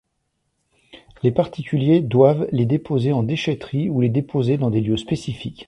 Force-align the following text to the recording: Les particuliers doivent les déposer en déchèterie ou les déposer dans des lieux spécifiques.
Les 1.21 1.29
particuliers 1.29 2.01
doivent 2.01 2.47
les 2.51 2.65
déposer 2.65 3.11
en 3.13 3.21
déchèterie 3.21 3.87
ou 3.87 4.01
les 4.01 4.09
déposer 4.09 4.57
dans 4.57 4.71
des 4.71 4.81
lieux 4.81 4.97
spécifiques. 4.97 5.59